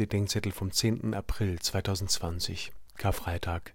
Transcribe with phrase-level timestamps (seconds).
[0.00, 1.12] Bedenkzettel vom 10.
[1.12, 3.74] April 2020, Karfreitag.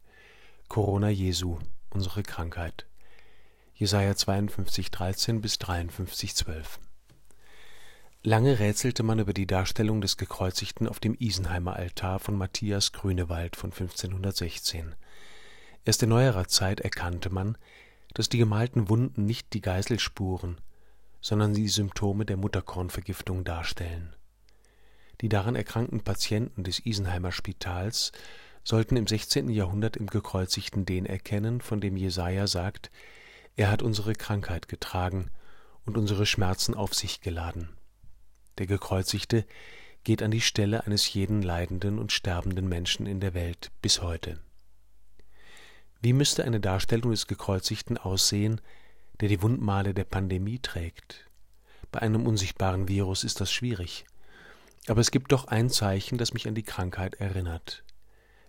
[0.68, 1.60] Corona Jesu,
[1.92, 2.88] unsere Krankheit.
[3.76, 6.80] Jesaja 52, 13 bis 53, 12.
[8.24, 13.56] Lange rätselte man über die Darstellung des Gekreuzigten auf dem Isenheimer Altar von Matthias Grünewald
[13.56, 14.96] von 1516.
[15.84, 17.56] Erst in neuerer Zeit erkannte man,
[18.16, 20.60] dass die gemalten Wunden nicht die Geiselspuren,
[21.22, 24.16] sondern die Symptome der Mutterkornvergiftung darstellen.
[25.26, 28.12] Die daran erkrankten Patienten des Isenheimer Spitals
[28.64, 29.50] sollten im 16.
[29.50, 32.92] Jahrhundert im Gekreuzigten den erkennen, von dem Jesaja sagt:
[33.56, 35.32] Er hat unsere Krankheit getragen
[35.84, 37.70] und unsere Schmerzen auf sich geladen.
[38.60, 39.48] Der Gekreuzigte
[40.04, 44.40] geht an die Stelle eines jeden leidenden und sterbenden Menschen in der Welt bis heute.
[46.02, 48.62] Wie müsste eine Darstellung des Gekreuzigten aussehen,
[49.22, 51.26] der die Wundmale der Pandemie trägt?
[51.92, 54.06] Bei einem unsichtbaren Virus ist das schwierig.
[54.88, 57.84] Aber es gibt doch ein Zeichen, das mich an die Krankheit erinnert.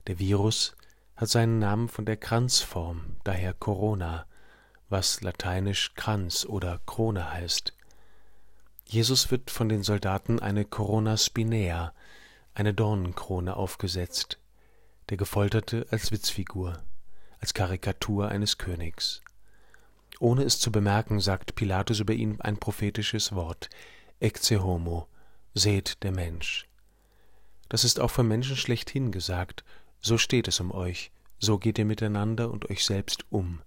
[0.06, 0.76] Der Virus
[1.16, 4.26] hat seinen Namen von der Kranzform, daher Corona,
[4.88, 7.72] was lateinisch Kranz oder Krone heißt.
[8.86, 11.92] Jesus wird von den Soldaten eine Corona spinea,
[12.54, 14.38] eine Dornenkrone aufgesetzt,
[15.08, 16.82] der Gefolterte als Witzfigur,
[17.40, 19.22] als Karikatur eines Königs.
[20.20, 23.68] Ohne es zu bemerken, sagt Pilatus über ihn ein prophetisches Wort,
[24.20, 25.08] Ecce homo,
[25.58, 26.68] seht der Mensch.
[27.70, 29.64] Das ist auch vom Menschen schlechthin gesagt,
[30.02, 33.62] so steht es um euch, so geht ihr miteinander und euch selbst um,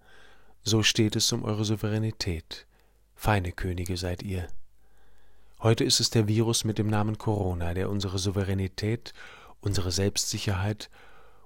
[0.62, 2.68] so steht es um eure Souveränität,
[3.16, 4.48] feine Könige seid ihr.
[5.62, 9.14] Heute ist es der Virus mit dem Namen Corona, der unsere Souveränität,
[9.60, 10.92] unsere Selbstsicherheit,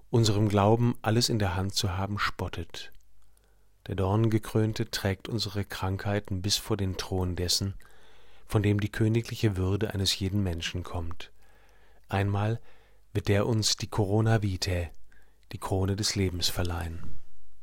[0.09, 2.91] unserem Glauben, alles in der Hand zu haben, spottet.
[3.88, 7.75] Der Dornengekrönte trägt unsere Krankheiten bis vor den Thron dessen,
[8.54, 11.32] von dem die königliche Würde eines jeden Menschen kommt.
[12.08, 12.62] Einmal
[13.12, 14.92] wird der uns die Corona Vitae,
[15.54, 17.22] die Krone des Lebens verleihen.